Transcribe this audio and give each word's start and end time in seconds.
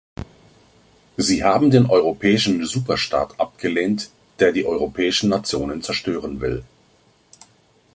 Sie 1.17 1.43
haben 1.43 1.69
den 1.69 1.85
europäischen 1.85 2.65
Superstaat 2.65 3.39
abgelehnt, 3.39 4.09
der 4.39 4.51
die 4.51 4.65
europäischen 4.65 5.29
Nationen 5.29 5.83
zerstören 5.83 6.41
will. 6.41 6.63